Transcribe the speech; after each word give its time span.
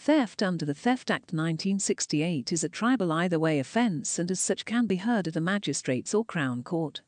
Theft 0.00 0.42
under 0.42 0.64
the 0.64 0.72
Theft 0.72 1.10
Act 1.10 1.34
1968 1.34 2.54
is 2.54 2.64
a 2.64 2.70
triable 2.70 3.12
either 3.12 3.38
way 3.38 3.58
offence 3.58 4.18
and 4.18 4.30
as 4.30 4.40
such 4.40 4.64
can 4.64 4.86
be 4.86 4.96
heard 4.96 5.28
at 5.28 5.36
a 5.36 5.42
magistrate's 5.42 6.14
or 6.14 6.24
Crown 6.24 6.62
Court. 6.62 7.02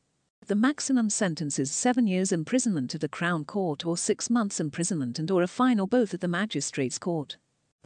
The 0.45 0.53
maximum 0.53 1.09
sentence 1.09 1.57
is 1.57 1.71
seven 1.71 2.05
years 2.05 2.31
imprisonment 2.31 2.93
at 2.93 3.01
the 3.01 3.09
Crown 3.09 3.45
Court 3.45 3.83
or 3.83 3.97
six 3.97 4.29
months 4.29 4.59
imprisonment 4.59 5.17
and 5.17 5.31
or 5.31 5.41
a 5.41 5.47
fine 5.47 5.79
or 5.79 5.87
both 5.87 6.13
at 6.13 6.21
the 6.21 6.27
Magistrates' 6.27 6.99
Court. 6.99 7.37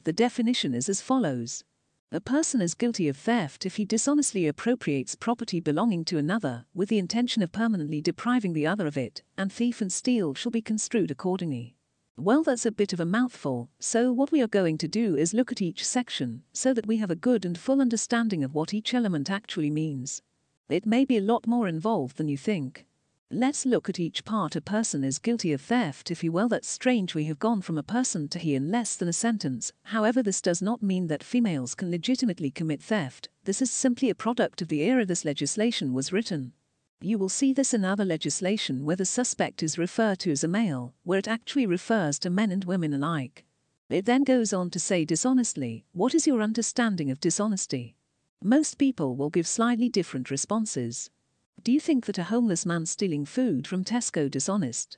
The 0.04 0.12
definition 0.12 0.73
is 0.73 0.89
as 0.89 1.00
follows. 1.00 1.64
A 2.12 2.20
person 2.20 2.62
is 2.62 2.74
guilty 2.74 3.08
of 3.08 3.16
theft 3.16 3.66
if 3.66 3.78
he 3.78 3.86
dishonestly 3.86 4.46
appropriates 4.46 5.16
property 5.16 5.62
belonging 5.62 6.04
to 6.04 6.18
another 6.18 6.66
with 6.74 6.89
the 6.89 7.00
intention 7.00 7.42
of 7.42 7.54
permanently 7.54 8.02
depriving 8.02 8.52
the 8.52 8.68
other 8.68 8.86
of 8.86 8.98
it, 8.98 9.24
and 9.38 9.54
thief 9.54 9.80
and 9.80 9.94
steal 9.94 10.34
shall 10.34 10.52
be 10.52 10.62
construed 10.62 11.12
accordingly. 11.12 11.77
Well, 12.20 12.41
that's 12.41 12.65
a 12.65 12.71
bit 12.71 12.93
of 12.93 12.99
a 12.99 13.05
mouthful, 13.05 13.70
so 13.79 14.11
what 14.11 14.31
we 14.31 14.41
are 14.41 14.47
going 14.47 14.79
to 14.79 14.88
do 14.88 15.15
is 15.15 15.36
look 15.36 15.52
at 15.52 15.61
each 15.61 15.86
section 15.86 16.41
so 16.51 16.73
that 16.73 16.88
we 16.88 16.97
have 16.97 17.11
a 17.11 17.15
good 17.15 17.46
and 17.46 17.55
full 17.55 17.79
understanding 17.79 18.43
of 18.43 18.55
what 18.55 18.73
each 18.73 18.96
element 18.96 19.29
actually 19.29 19.69
means. 19.69 20.23
It 20.68 20.87
may 20.87 21.06
be 21.06 21.18
a 21.18 21.21
lot 21.21 21.45
more 21.45 21.68
involved 21.68 22.18
than 22.18 22.28
you 22.28 22.36
think. 22.36 22.87
Let's 23.29 23.68
look 23.68 23.87
at 23.87 24.00
each 24.00 24.25
part 24.25 24.56
a 24.56 24.61
person 24.61 25.04
is 25.04 25.19
guilty 25.19 25.54
of 25.54 25.61
theft 25.61 26.09
if 26.09 26.23
you 26.23 26.32
well 26.32 26.47
that's 26.47 26.68
strange 26.68 27.14
we 27.14 27.25
have 27.25 27.37
gone 27.37 27.61
from 27.61 27.78
a 27.78 27.83
person 27.83 28.28
to 28.29 28.39
he 28.39 28.56
in 28.56 28.71
less 28.71 28.95
than 28.95 29.07
a 29.07 29.14
sentence, 29.14 29.71
however 29.84 30.23
this 30.23 30.42
does 30.42 30.59
not 30.59 30.81
mean 30.81 31.06
that 31.07 31.23
females 31.23 31.75
can 31.75 31.92
legitimately 31.92 32.50
commit 32.50 32.81
theft, 32.81 33.30
this 33.44 33.61
is 33.61 33.70
simply 33.70 34.09
a 34.09 34.16
product 34.16 34.64
of 34.64 34.70
the 34.70 34.81
era 34.81 35.06
this 35.06 35.23
legislation 35.23 35.94
was 35.94 36.11
written. 36.11 36.53
You 37.00 37.19
will 37.19 37.30
see 37.30 37.53
this 37.53 37.75
in 37.75 37.86
other 37.86 38.03
legislation 38.03 38.83
where 38.83 38.95
the 38.95 39.06
suspect 39.06 39.61
is 39.61 39.78
referred 39.78 40.17
to 40.19 40.31
as 40.31 40.44
a 40.44 40.47
male, 40.47 40.95
where 41.03 41.20
it 41.20 41.28
actually 41.28 41.67
refers 41.67 42.17
to 42.20 42.31
men 42.31 42.52
and 42.52 42.66
women 42.66 42.92
alike. 42.92 43.45
It 43.89 44.06
then 44.06 44.23
goes 44.23 44.52
on 44.52 44.72
to 44.72 44.80
say 44.80 45.06
dishonestly, 45.06 45.86
what 45.94 46.16
is 46.16 46.25
your 46.25 46.42
understanding 46.42 47.11
of 47.11 47.20
dishonesty? 47.20 47.95
Most 48.44 48.80
people 48.80 49.16
will 49.16 49.30
give 49.30 49.48
slightly 49.48 49.90
different 49.90 50.31
responses. 50.31 51.12
Do 51.64 51.72
you 51.72 51.80
think 51.80 52.08
that 52.08 52.18
a 52.18 52.23
homeless 52.23 52.66
man 52.66 52.88
stealing 52.88 53.25
food 53.25 53.68
from 53.68 53.84
Tesco 53.84 54.30
dishonest? 54.30 54.98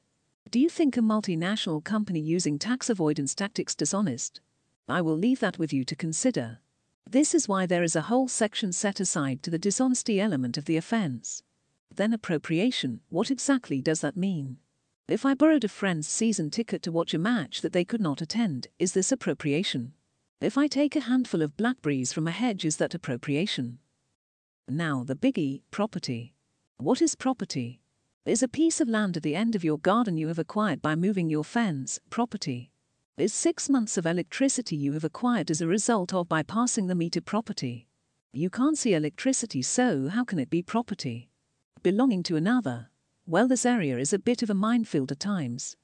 Do 0.50 0.60
you 0.60 0.70
think 0.70 0.96
a 0.96 1.02
multinational 1.02 1.84
company 1.84 2.22
using 2.22 2.58
tax 2.58 2.90
avoidance 2.90 3.36
tactics 3.36 3.76
dishonest? 3.76 4.40
I 4.88 5.02
will 5.02 5.18
leave 5.18 5.42
that 5.42 5.60
with 5.60 5.74
you 5.74 5.84
to 5.84 5.96
consider. 5.96 6.60
This 7.10 7.36
is 7.36 7.48
why 7.48 7.66
there 7.66 7.84
is 7.84 7.96
a 7.96 8.04
whole 8.04 8.28
section 8.28 8.72
set 8.72 9.00
aside 9.00 9.44
to 9.44 9.52
the 9.52 9.60
dishonesty 9.60 10.20
element 10.20 10.58
of 10.58 10.66
the 10.66 10.78
offence. 10.78 11.44
Then 11.96 12.14
appropriation, 12.14 13.02
what 13.10 13.32
exactly 13.32 13.82
does 13.82 14.02
that 14.02 14.18
mean? 14.18 14.58
If 15.08 15.26
I 15.26 15.34
borrowed 15.34 15.64
a 15.64 15.68
friend's 15.70 16.08
season 16.08 16.50
ticket 16.52 16.84
to 16.84 16.92
watch 16.92 17.14
a 17.14 17.18
match 17.18 17.62
that 17.62 17.74
they 17.74 17.84
could 17.84 18.02
not 18.02 18.22
attend, 18.22 18.68
is 18.78 18.94
this 18.94 19.12
appropriation? 19.12 19.94
If 20.40 20.58
I 20.58 20.68
take 20.68 20.96
a 20.96 21.02
handful 21.02 21.42
of 21.42 21.58
blackberries 21.58 22.14
from 22.14 22.28
a 22.28 22.32
hedge, 22.32 22.64
is 22.64 22.78
that 22.78 22.94
appropriation? 22.94 23.80
Now 24.68 25.04
the 25.04 25.16
biggie, 25.16 25.62
property. 25.72 26.36
What 26.78 27.02
is 27.02 27.16
property? 27.16 27.82
Is 28.26 28.44
a 28.44 28.48
piece 28.48 28.80
of 28.80 28.88
land 28.88 29.18
at 29.18 29.24
the 29.24 29.36
end 29.36 29.56
of 29.56 29.64
your 29.64 29.80
garden 29.80 30.16
you 30.16 30.28
have 30.28 30.38
acquired 30.38 30.82
by 30.82 30.96
moving 30.96 31.30
your 31.30 31.44
fence, 31.44 32.00
property? 32.12 32.72
Is 33.18 33.34
six 33.34 33.68
months 33.68 33.98
of 33.98 34.06
electricity 34.06 34.76
you 34.76 34.94
have 34.94 35.04
acquired 35.04 35.50
as 35.50 35.60
a 35.60 35.68
result 35.68 36.14
of 36.14 36.30
bypassing 36.30 36.88
the 36.88 36.96
meter 36.96 37.20
property? 37.20 37.88
You 38.32 38.52
can't 38.52 38.78
see 38.78 38.94
electricity, 38.94 39.64
so 39.64 40.10
how 40.10 40.24
can 40.24 40.38
it 40.38 40.52
be 40.52 40.62
property? 40.62 41.29
Belonging 41.84 42.24
to 42.24 42.36
another. 42.36 42.90
Well, 43.26 43.48
this 43.48 43.66
area 43.66 43.98
is 43.98 44.14
a 44.14 44.20
bit 44.20 44.42
of 44.42 44.50
a 44.50 44.56
minefield 44.56 45.12
at 45.12 45.20
times. 45.20 45.76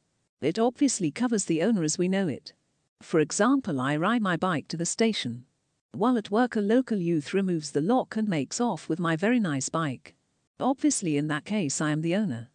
It 0.41 0.59
obviously 0.59 1.11
covers 1.11 1.45
the 1.45 1.61
owner 1.61 1.83
as 1.83 1.97
we 1.97 2.07
know 2.07 2.27
it. 2.27 2.53
For 3.02 3.19
example, 3.19 3.79
I 3.79 3.95
ride 3.95 4.21
my 4.21 4.37
bike 4.37 4.67
to 4.69 4.77
the 4.77 4.85
station. 4.85 5.45
While 5.91 6.17
at 6.17 6.31
work, 6.31 6.55
a 6.55 6.61
local 6.61 6.97
youth 6.97 7.33
removes 7.33 7.71
the 7.71 7.81
lock 7.81 8.15
and 8.15 8.27
makes 8.27 8.59
off 8.59 8.89
with 8.89 8.99
my 8.99 9.15
very 9.15 9.39
nice 9.39 9.69
bike. 9.69 10.15
Obviously, 10.59 11.17
in 11.17 11.27
that 11.27 11.45
case, 11.45 11.79
I 11.81 11.91
am 11.91 12.02
the 12.02 12.15
owner. 12.15 12.49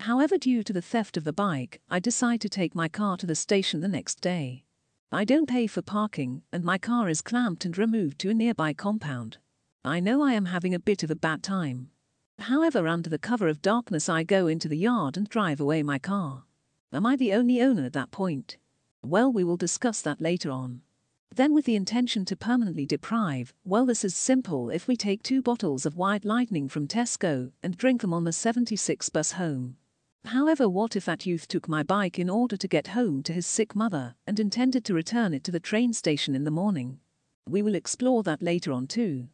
However, 0.00 0.38
due 0.38 0.62
to 0.62 0.72
the 0.72 0.82
theft 0.82 1.16
of 1.16 1.24
the 1.24 1.32
bike, 1.32 1.80
I 1.90 1.98
decide 1.98 2.40
to 2.42 2.48
take 2.48 2.74
my 2.74 2.88
car 2.88 3.16
to 3.16 3.26
the 3.26 3.34
station 3.34 3.80
the 3.80 3.88
next 3.88 4.20
day. 4.20 4.64
I 5.10 5.24
don't 5.24 5.48
pay 5.48 5.66
for 5.66 5.82
parking, 5.82 6.42
and 6.52 6.64
my 6.64 6.78
car 6.78 7.08
is 7.08 7.22
clamped 7.22 7.64
and 7.64 7.78
removed 7.78 8.18
to 8.20 8.30
a 8.30 8.34
nearby 8.34 8.72
compound. 8.72 9.38
I 9.84 10.00
know 10.00 10.22
I 10.22 10.32
am 10.32 10.46
having 10.46 10.74
a 10.74 10.80
bit 10.80 11.02
of 11.02 11.10
a 11.10 11.16
bad 11.16 11.42
time. 11.42 11.90
However, 12.38 12.86
under 12.86 13.10
the 13.10 13.18
cover 13.18 13.48
of 13.48 13.62
darkness, 13.62 14.08
I 14.08 14.22
go 14.22 14.46
into 14.46 14.68
the 14.68 14.78
yard 14.78 15.16
and 15.16 15.28
drive 15.28 15.60
away 15.60 15.82
my 15.82 15.98
car. 15.98 16.44
Am 16.92 17.06
I 17.06 17.16
the 17.16 17.32
only 17.32 17.60
owner 17.60 17.84
at 17.84 17.92
that 17.94 18.10
point? 18.10 18.56
Well, 19.02 19.32
we 19.32 19.44
will 19.44 19.56
discuss 19.56 20.02
that 20.02 20.20
later 20.20 20.50
on. 20.50 20.82
Then, 21.34 21.52
with 21.52 21.64
the 21.64 21.76
intention 21.76 22.24
to 22.26 22.36
permanently 22.36 22.86
deprive, 22.86 23.52
well, 23.64 23.84
this 23.84 24.04
is 24.04 24.14
simple 24.14 24.70
if 24.70 24.86
we 24.88 24.96
take 24.96 25.22
two 25.22 25.42
bottles 25.42 25.84
of 25.84 25.96
White 25.96 26.24
Lightning 26.24 26.68
from 26.68 26.86
Tesco 26.86 27.52
and 27.62 27.76
drink 27.76 28.00
them 28.00 28.14
on 28.14 28.24
the 28.24 28.32
76 28.32 29.08
bus 29.10 29.32
home. 29.32 29.76
However, 30.26 30.68
what 30.68 30.96
if 30.96 31.04
that 31.04 31.26
youth 31.26 31.46
took 31.46 31.68
my 31.68 31.82
bike 31.82 32.18
in 32.18 32.30
order 32.30 32.56
to 32.56 32.68
get 32.68 32.88
home 32.88 33.22
to 33.24 33.32
his 33.32 33.46
sick 33.46 33.76
mother 33.76 34.14
and 34.26 34.40
intended 34.40 34.84
to 34.86 34.94
return 34.94 35.34
it 35.34 35.44
to 35.44 35.52
the 35.52 35.60
train 35.60 35.92
station 35.92 36.34
in 36.34 36.44
the 36.44 36.50
morning? 36.50 37.00
We 37.48 37.62
will 37.62 37.74
explore 37.74 38.22
that 38.24 38.42
later 38.42 38.72
on 38.72 38.86
too. 38.86 39.28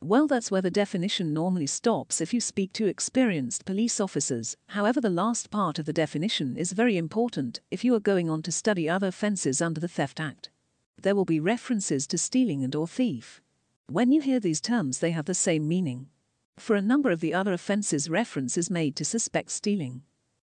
Well, 0.00 0.28
that's 0.28 0.50
where 0.50 0.62
the 0.62 0.70
definition 0.70 1.34
normally 1.34 1.66
stops 1.66 2.20
if 2.20 2.32
you 2.32 2.40
speak 2.40 2.72
to 2.74 2.86
experienced 2.86 3.64
police 3.64 3.98
officers. 3.98 4.56
However, 4.68 5.00
the 5.00 5.10
last 5.10 5.50
part 5.50 5.80
of 5.80 5.86
the 5.86 5.92
definition 5.92 6.56
is 6.56 6.72
very 6.72 6.96
important 6.96 7.60
if 7.72 7.84
you 7.84 7.94
are 7.96 8.00
going 8.00 8.30
on 8.30 8.42
to 8.42 8.52
study 8.52 8.88
other 8.88 9.08
offences 9.08 9.60
under 9.60 9.80
the 9.80 9.88
Theft 9.88 10.20
Act. 10.20 10.50
There 11.02 11.16
will 11.16 11.24
be 11.24 11.40
references 11.40 12.06
to 12.08 12.18
stealing 12.18 12.62
and 12.62 12.76
or 12.76 12.86
thief. 12.86 13.40
When 13.88 14.12
you 14.12 14.20
hear 14.20 14.38
these 14.38 14.60
terms, 14.60 15.00
they 15.00 15.10
have 15.10 15.24
the 15.24 15.34
same 15.34 15.66
meaning. 15.66 16.06
For 16.58 16.76
a 16.76 16.82
number 16.82 17.10
of 17.10 17.20
the 17.20 17.34
other 17.34 17.52
offences, 17.52 18.08
reference 18.08 18.56
is 18.56 18.70
made 18.70 18.94
to 18.96 19.04
suspect 19.04 19.50
stealing. 19.50 20.02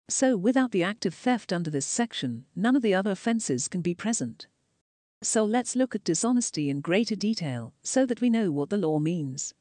So, 0.09 0.35
without 0.35 0.71
the 0.71 0.83
act 0.83 1.05
of 1.05 1.13
theft 1.13 1.53
under 1.53 1.69
this 1.69 1.85
section, 1.85 2.45
none 2.55 2.75
of 2.75 2.81
the 2.81 2.93
other 2.93 3.11
offences 3.11 3.67
can 3.67 3.81
be 3.81 3.93
present. 3.93 4.47
So 5.23 5.45
let's 5.45 5.77
look 5.77 5.95
at 5.95 6.03
dishonesty 6.03 6.69
in 6.69 6.81
greater 6.81 7.15
detail 7.15 7.73
so 7.81 8.05
that 8.05 8.19
we 8.19 8.29
know 8.29 8.51
what 8.51 8.69
the 8.69 8.77
law 8.77 8.99
means. 8.99 9.53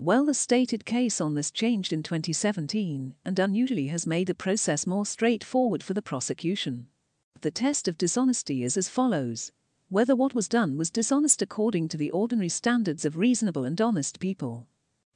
Well, 0.00 0.24
the 0.24 0.32
stated 0.32 0.86
case 0.86 1.20
on 1.20 1.34
this 1.34 1.50
changed 1.50 1.92
in 1.92 2.02
2017 2.02 3.14
and 3.22 3.38
unusually 3.38 3.88
has 3.88 4.06
made 4.06 4.28
the 4.28 4.34
process 4.34 4.86
more 4.86 5.04
straightforward 5.04 5.82
for 5.82 5.92
the 5.92 6.00
prosecution. 6.00 6.86
The 7.42 7.50
test 7.50 7.86
of 7.86 7.98
dishonesty 7.98 8.62
is 8.64 8.78
as 8.78 8.88
follows 8.88 9.52
whether 9.90 10.16
what 10.16 10.34
was 10.34 10.48
done 10.48 10.78
was 10.78 10.88
dishonest 10.88 11.42
according 11.42 11.88
to 11.88 11.98
the 11.98 12.10
ordinary 12.12 12.48
standards 12.48 13.04
of 13.04 13.18
reasonable 13.18 13.64
and 13.64 13.78
honest 13.78 14.20
people. 14.20 14.68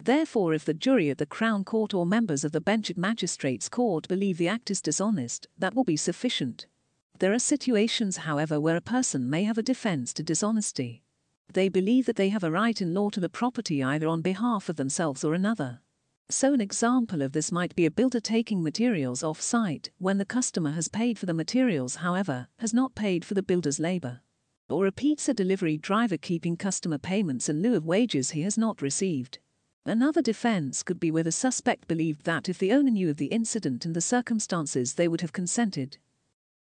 Therefore, 0.03 0.53
if 0.53 0.67
the 0.67 0.75
jury 0.75 1.09
at 1.09 1.17
the 1.17 1.25
Crown 1.25 1.65
Court 1.65 1.95
or 1.95 2.05
members 2.05 2.45
of 2.45 2.53
the 2.53 2.61
bench 2.61 2.91
at 2.91 2.99
Magistrates' 2.99 3.71
Court 3.71 4.07
believe 4.07 4.37
the 4.37 4.49
act 4.49 4.71
is 4.71 4.83
dishonest, 4.83 5.47
that 5.59 5.75
will 5.75 5.85
be 5.85 5.97
sufficient. 5.97 6.67
There 7.21 7.33
are 7.33 7.39
situations, 7.39 8.19
however, 8.19 8.61
where 8.61 8.77
a 8.77 8.81
person 8.81 9.31
may 9.31 9.45
have 9.45 9.57
a 9.57 9.63
defense 9.63 10.13
to 10.15 10.23
dishonesty. 10.25 11.05
They 11.53 11.69
believe 11.69 12.07
that 12.07 12.17
they 12.17 12.31
have 12.31 12.43
a 12.43 12.51
right 12.51 12.81
in 12.81 12.93
law 12.93 13.11
to 13.11 13.21
the 13.21 13.29
property 13.29 13.85
either 13.85 14.09
on 14.09 14.21
behalf 14.21 14.69
of 14.69 14.75
themselves 14.75 15.23
or 15.23 15.33
another. 15.33 15.81
So, 16.29 16.53
an 16.53 16.61
example 16.61 17.23
of 17.23 17.33
this 17.33 17.53
might 17.53 17.77
be 17.77 17.87
a 17.87 17.91
builder 17.91 18.19
taking 18.19 18.63
materials 18.63 19.23
off 19.23 19.41
site 19.41 19.91
when 19.99 20.19
the 20.19 20.25
customer 20.25 20.73
has 20.73 20.89
paid 20.89 21.17
for 21.17 21.27
the 21.27 21.35
materials, 21.35 21.97
however, 21.97 22.49
has 22.59 22.75
not 22.75 22.97
paid 22.97 23.25
for 23.25 23.35
the 23.35 23.43
builder's 23.43 23.79
labor. 23.79 24.23
Or 24.69 24.87
a 24.87 24.93
pizza 24.93 25.35
delivery 25.35 25.77
driver 25.77 26.17
keeping 26.17 26.57
customer 26.57 26.99
payments 26.99 27.49
in 27.49 27.63
lieu 27.63 27.77
of 27.77 27.85
wages 27.85 28.31
he 28.31 28.43
has 28.43 28.59
not 28.59 28.83
received. 28.83 29.39
Another 29.87 30.23
defense 30.23 30.83
could 30.83 30.99
be 30.99 31.11
where 31.11 31.23
the 31.23 31.31
suspect 31.31 31.87
believed 31.87 32.25
that 32.25 32.49
if 32.49 32.59
the 32.59 32.73
owner 32.73 32.91
knew 32.91 33.11
of 33.11 33.19
the 33.19 33.27
incident 33.27 33.85
and 33.85 33.95
the 33.95 34.01
circumstances, 34.01 34.95
they 34.95 35.07
would 35.07 35.21
have 35.21 35.33
consented. 35.33 35.99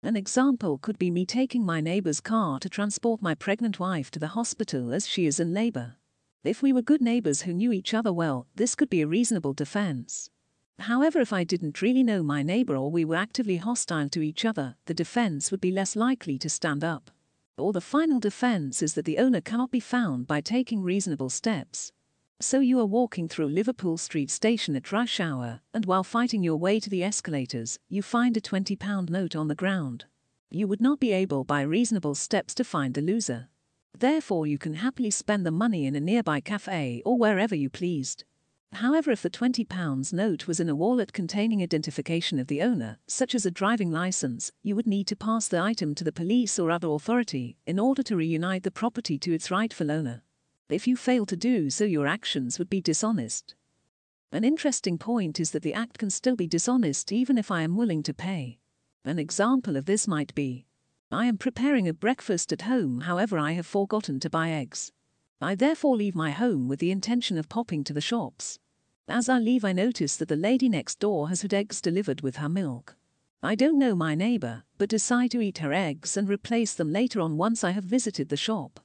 An 0.06 0.18
example 0.18 0.80
could 0.80 1.00
be 1.00 1.10
me 1.10 1.26
taking 1.26 1.66
my 1.66 1.80
neighbor's 1.80 2.20
car 2.20 2.60
to 2.60 2.68
transport 2.68 3.22
my 3.22 3.34
pregnant 3.34 3.80
wife 3.80 4.12
to 4.12 4.20
the 4.20 4.28
hospital 4.28 4.92
as 4.94 5.08
she 5.08 5.26
is 5.26 5.40
in 5.40 5.54
labor. 5.54 5.96
If 6.44 6.62
we 6.62 6.74
were 6.74 6.82
good 6.82 7.02
neighbors 7.02 7.44
who 7.44 7.54
knew 7.54 7.72
each 7.72 7.94
other 7.94 8.12
well, 8.12 8.46
this 8.54 8.76
could 8.76 8.90
be 8.90 9.00
a 9.00 9.08
reasonable 9.08 9.54
defense. 9.54 10.30
However, 10.78 11.22
if 11.22 11.32
I 11.32 11.46
didn't 11.46 11.82
really 11.82 12.04
know 12.04 12.22
my 12.22 12.44
neighbor 12.44 12.76
or 12.76 12.92
we 12.92 13.06
were 13.06 13.16
actively 13.16 13.56
hostile 13.56 14.10
to 14.10 14.22
each 14.22 14.44
other, 14.44 14.76
the 14.88 14.94
defense 14.94 15.52
would 15.52 15.62
be 15.62 15.72
less 15.72 15.96
likely 15.96 16.38
to 16.40 16.50
stand 16.50 16.84
up. 16.84 17.10
Or 17.58 17.72
the 17.72 17.80
final 17.80 18.20
defense 18.20 18.82
is 18.82 18.96
that 18.96 19.06
the 19.06 19.20
owner 19.20 19.40
cannot 19.40 19.72
be 19.72 19.80
found 19.80 20.28
by 20.28 20.42
taking 20.42 20.84
reasonable 20.84 21.30
steps. 21.30 21.94
So 22.40 22.60
you 22.60 22.78
are 22.80 22.86
walking 22.86 23.30
through 23.30 23.48
Liverpool 23.48 23.98
Street 23.98 24.30
Station 24.30 24.76
at 24.76 24.92
rush 24.92 25.22
hour, 25.22 25.62
and 25.74 25.86
while 25.86 26.04
fighting 26.04 26.44
your 26.44 26.58
way 26.58 26.78
to 26.80 26.90
the 26.90 27.02
escalators, 27.02 27.80
you 27.88 28.02
find 28.02 28.36
a 28.36 28.42
£20 28.42 29.10
note 29.10 29.34
on 29.34 29.48
the 29.48 29.56
ground. 29.56 30.06
You 30.50 30.68
would 30.68 30.82
not 30.82 31.00
be 31.00 31.14
able 31.14 31.46
by 31.46 31.62
reasonable 31.62 32.16
steps 32.16 32.54
to 32.56 32.66
find 32.66 32.96
the 32.96 33.02
loser. 33.02 33.48
Therefore, 33.98 34.46
you 34.46 34.58
can 34.58 34.74
happily 34.74 35.10
spend 35.10 35.46
the 35.46 35.52
money 35.52 35.86
in 35.86 35.96
a 35.96 36.02
nearby 36.02 36.42
cafe 36.42 37.02
or 37.06 37.18
wherever 37.18 37.56
you 37.56 37.70
pleased. 37.70 38.26
However, 38.74 39.12
if 39.12 39.22
the 39.22 39.30
£20 39.30 40.12
note 40.12 40.46
was 40.46 40.60
in 40.60 40.68
a 40.68 40.76
wallet 40.76 41.14
containing 41.14 41.64
identification 41.64 42.40
of 42.40 42.48
the 42.48 42.62
owner, 42.62 42.98
such 43.08 43.34
as 43.36 43.46
a 43.46 43.52
driving 43.52 43.90
license, 43.90 44.52
you 44.64 44.76
would 44.76 44.88
need 44.88 45.08
to 45.08 45.16
pass 45.16 45.48
the 45.48 45.62
item 45.62 45.96
to 45.96 46.04
the 46.04 46.12
police 46.12 46.60
or 46.60 46.72
other 46.72 46.90
authority 46.90 47.56
in 47.66 47.80
order 47.80 48.04
to 48.04 48.18
reunite 48.18 48.64
the 48.64 48.70
property 48.72 49.18
to 49.20 49.34
its 49.34 49.50
rightful 49.50 49.90
owner. 49.90 50.24
If 50.70 50.88
you 50.88 50.96
fail 50.96 51.26
to 51.26 51.36
do 51.36 51.70
so, 51.70 51.84
your 51.84 52.08
actions 52.08 52.58
would 52.58 52.70
be 52.70 52.82
dishonest. 52.82 53.56
An 54.32 54.44
interesting 54.44 54.98
point 54.98 55.40
is 55.40 55.52
that 55.52 55.62
the 55.62 55.74
act 55.74 55.98
can 55.98 56.10
still 56.10 56.36
be 56.36 56.48
dishonest 56.48 57.12
even 57.12 57.38
if 57.38 57.52
I 57.52 57.62
am 57.62 57.76
willing 57.76 58.02
to 58.04 58.14
pay. 58.14 58.60
An 59.06 59.20
example 59.20 59.76
of 59.76 59.86
this 59.86 60.08
might 60.08 60.34
be 60.34 60.66
I 61.12 61.28
am 61.28 61.38
preparing 61.38 61.88
a 61.88 61.94
breakfast 61.94 62.52
at 62.52 62.64
home, 62.64 63.02
however, 63.02 63.38
I 63.38 63.52
have 63.52 63.68
forgotten 63.68 64.20
to 64.22 64.30
buy 64.32 64.50
eggs. 64.50 64.92
I 65.40 65.54
therefore 65.54 65.96
leave 65.96 66.16
my 66.16 66.32
home 66.32 66.68
with 66.68 66.80
the 66.80 66.90
intention 66.90 67.38
of 67.38 67.50
popping 67.50 67.84
to 67.84 67.94
the 67.94 68.02
shops. 68.02 68.58
As 69.08 69.30
I 69.30 69.38
leave, 69.38 69.64
I 69.64 69.74
notice 69.74 70.16
that 70.18 70.30
the 70.30 70.36
lady 70.36 70.70
next 70.70 71.00
door 71.00 71.30
has 71.30 71.44
had 71.44 71.54
eggs 71.54 71.82
delivered 71.82 72.22
with 72.22 72.38
her 72.38 72.50
milk. 72.50 72.96
I 73.44 73.54
don't 73.54 73.78
know 73.78 73.94
my 73.94 74.16
neighbor, 74.16 74.64
but 74.80 74.90
decide 74.90 75.30
to 75.32 75.42
eat 75.42 75.60
her 75.60 75.74
eggs 75.74 76.18
and 76.18 76.28
replace 76.30 76.74
them 76.74 76.92
later 76.92 77.20
on 77.20 77.38
once 77.38 77.64
I 77.64 77.72
have 77.72 77.84
visited 77.84 78.30
the 78.30 78.38
shop. 78.38 78.80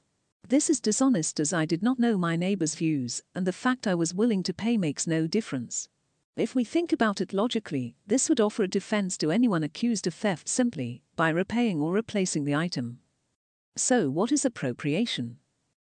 This 0.49 0.67
is 0.67 0.79
dishonest 0.79 1.39
as 1.39 1.53
I 1.53 1.65
did 1.65 1.83
not 1.83 1.99
know 1.99 2.17
my 2.17 2.35
neighbor's 2.35 2.73
views, 2.73 3.21
and 3.35 3.45
the 3.45 3.53
fact 3.53 3.85
I 3.85 3.93
was 3.93 4.15
willing 4.15 4.41
to 4.41 4.53
pay 4.53 4.77
makes 4.77 5.05
no 5.05 5.27
difference. 5.27 5.89
If 6.35 6.55
we 6.55 6.63
think 6.63 6.91
about 6.91 7.21
it 7.21 7.33
logically, 7.33 7.95
this 8.07 8.29
would 8.29 8.39
offer 8.39 8.63
a 8.63 8.67
defense 8.67 9.15
to 9.19 9.29
anyone 9.29 9.61
accused 9.61 10.07
of 10.07 10.15
theft 10.15 10.49
simply 10.49 11.03
by 11.15 11.29
repaying 11.29 11.79
or 11.79 11.93
replacing 11.93 12.45
the 12.45 12.55
item. 12.55 12.97
So, 13.75 14.09
what 14.09 14.31
is 14.31 14.43
appropriation? 14.43 15.37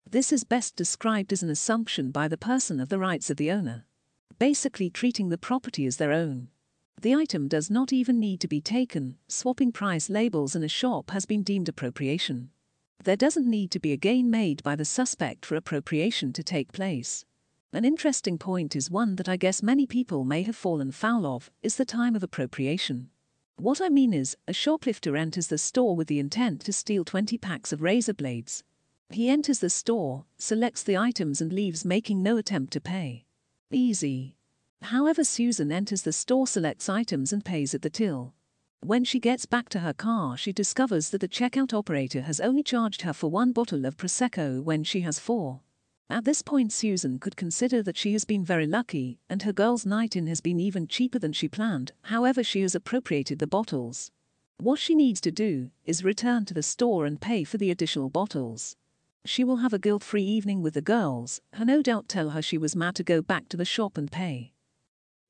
This 0.07 0.33
is 0.33 0.45
best 0.45 0.77
described 0.77 1.33
as 1.33 1.43
an 1.43 1.49
assumption 1.49 2.11
by 2.11 2.29
the 2.29 2.37
person 2.37 2.79
of 2.79 2.91
the 2.91 2.99
rights 2.99 3.31
of 3.31 3.39
the 3.39 3.51
owner 3.51 3.87
basically 4.39 4.89
treating 4.89 5.31
the 5.31 5.39
property 5.39 5.87
as 5.87 5.97
their 5.97 6.13
own. 6.13 6.49
The 7.01 7.15
item 7.15 7.49
does 7.49 7.71
not 7.71 7.93
even 7.93 8.21
need 8.21 8.41
to 8.41 8.49
be 8.49 8.61
taken, 8.61 9.17
swapping 9.29 9.73
price 9.73 10.09
labels 10.09 10.55
in 10.55 10.63
a 10.63 10.69
shop 10.69 11.11
has 11.11 11.27
been 11.27 11.43
deemed 11.43 11.69
appropriation. 11.69 12.51
There 13.05 13.17
doesn't 13.17 13.49
need 13.49 13.71
to 13.71 13.79
be 13.79 13.93
a 13.93 13.97
gain 13.97 14.31
made 14.31 14.63
by 14.63 14.75
the 14.77 14.85
suspect 14.85 15.47
for 15.47 15.55
appropriation 15.55 16.33
to 16.33 16.43
take 16.43 16.73
place. 16.73 17.25
An 17.73 17.85
interesting 17.85 18.39
point 18.39 18.75
is 18.75 18.91
one 18.91 19.17
that 19.17 19.29
I 19.29 19.37
guess 19.37 19.63
many 19.63 19.87
people 19.87 20.25
may 20.25 20.43
have 20.43 20.57
fallen 20.57 20.91
foul 20.91 21.25
of, 21.27 21.51
is 21.63 21.77
the 21.77 21.85
time 21.85 22.17
of 22.17 22.23
appropriation. 22.23 23.11
What 23.57 23.81
I 23.81 23.89
mean 23.89 24.15
is, 24.15 24.37
a 24.47 24.53
shoplifter 24.53 25.17
enters 25.17 25.49
the 25.49 25.59
store 25.59 25.95
with 25.95 26.09
the 26.09 26.19
intent 26.19 26.61
to 26.63 26.73
steal 26.73 27.05
20 27.05 27.39
packs 27.39 27.73
of 27.73 27.83
razor 27.83 28.15
blades. 28.15 28.65
He 29.11 29.29
enters 29.29 29.59
the 29.59 29.71
store, 29.71 30.25
selects 30.37 30.83
the 30.83 30.97
items 30.97 31.41
and 31.41 31.53
leaves 31.53 31.85
making 31.85 32.23
no 32.23 32.37
attempt 32.37 32.73
to 32.75 32.81
pay. 32.81 33.25
Easy. 33.71 34.37
However, 34.83 35.25
Susan 35.25 35.73
enters 35.73 36.03
the 36.03 36.13
store, 36.13 36.47
selects 36.47 36.89
items, 36.89 37.33
and 37.33 37.45
pays 37.45 37.75
at 37.75 37.83
the 37.83 37.91
till. 37.91 38.35
When 38.81 39.05
she 39.05 39.21
gets 39.21 39.45
back 39.45 39.69
to 39.71 39.81
her 39.81 39.93
car, 39.93 40.37
she 40.37 40.53
discovers 40.53 41.11
that 41.11 41.21
the 41.21 41.29
checkout 41.29 41.75
operator 41.75 42.23
has 42.23 42.41
only 42.41 42.63
charged 42.63 43.03
her 43.03 43.13
for 43.13 43.29
one 43.29 43.53
bottle 43.53 43.85
of 43.85 43.97
Prosecco 43.97 44.63
when 44.63 44.85
she 44.85 45.01
has 45.01 45.19
four. 45.19 45.61
At 46.09 46.25
this 46.25 46.41
point, 46.41 46.73
Susan 46.73 47.19
could 47.19 47.37
consider 47.37 47.83
that 47.83 47.99
she 47.99 48.13
has 48.15 48.25
been 48.25 48.45
very 48.45 48.67
lucky, 48.67 49.19
and 49.29 49.43
her 49.43 49.53
girl's 49.53 49.85
night 49.85 50.17
in 50.17 50.27
has 50.29 50.41
been 50.41 50.59
even 50.59 50.87
cheaper 50.87 51.19
than 51.19 51.35
she 51.35 51.49
planned, 51.49 51.93
however, 52.03 52.43
she 52.43 52.63
has 52.63 52.75
appropriated 52.75 53.41
the 53.41 53.47
bottles. 53.47 54.11
What 54.57 54.79
she 54.79 54.95
needs 54.95 55.21
to 55.23 55.31
do 55.31 55.71
is 55.85 56.03
return 56.03 56.47
to 56.47 56.55
the 56.55 56.63
store 56.63 57.05
and 57.05 57.21
pay 57.21 57.45
for 57.45 57.59
the 57.59 57.71
additional 57.71 58.09
bottles. 58.09 58.75
She 59.25 59.45
will 59.45 59.57
have 59.57 59.75
a 59.75 59.79
guilt 59.79 60.03
free 60.03 60.25
evening 60.25 60.63
with 60.63 60.73
the 60.73 60.81
girls, 60.81 61.43
who 61.57 61.65
no 61.67 61.83
doubt 61.83 62.09
tell 62.09 62.31
her 62.31 62.41
she 62.41 62.57
was 62.57 62.75
mad 62.75 62.95
to 62.95 63.05
go 63.05 63.21
back 63.21 63.51
to 63.51 63.57
the 63.59 63.67
shop 63.67 63.99
and 63.99 64.11
pay. 64.11 64.53